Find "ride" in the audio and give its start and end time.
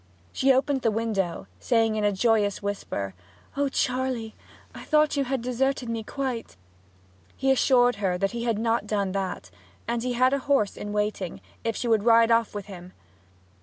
12.03-12.31